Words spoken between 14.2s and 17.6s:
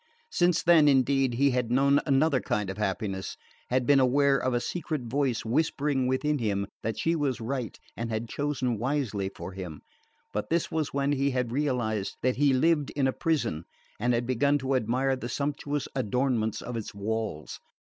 begun to admire the sumptuous adornment of its walls.